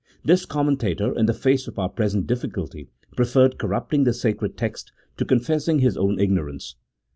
[0.25, 4.91] This commentator, in the face of our present difficulty, pre ferred corrupting the sacred text
[5.17, 6.75] to confessing his own ignorance.